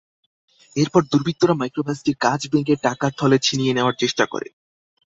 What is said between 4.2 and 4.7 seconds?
করে।